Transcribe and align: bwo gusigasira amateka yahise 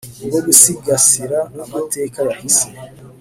bwo 0.27 0.39
gusigasira 0.45 1.39
amateka 1.63 2.17
yahise 2.27 2.67